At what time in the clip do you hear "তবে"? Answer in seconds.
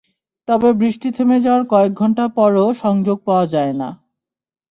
0.47-0.69